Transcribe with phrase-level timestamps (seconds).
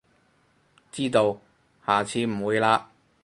[0.91, 1.39] 知道，
[1.85, 2.85] 下次唔會喇